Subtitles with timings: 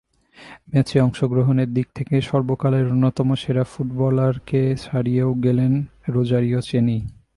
[0.71, 5.71] ম্যাচে অংশগ্রহণের দিক থেকে সর্বকালের অন্যতম সেরা ফুটবলারকে ছাড়িয়েও গেলেন
[6.09, 6.97] রোজারিও চেনি।